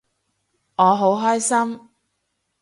[0.77, 1.89] 我好開心